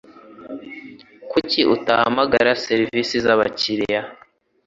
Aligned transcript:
Kuki 1.31 1.59
utahamagara 1.75 2.51
serivisi 2.65 3.15
zabakiriya? 3.25 4.01